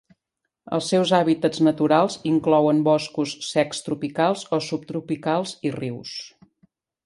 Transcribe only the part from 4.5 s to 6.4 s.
o subtropicals i rius.